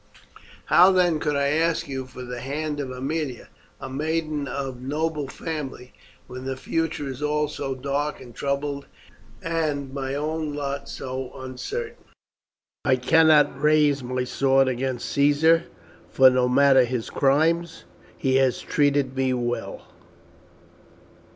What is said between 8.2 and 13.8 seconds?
troubled and my own lot so uncertain? "I cannot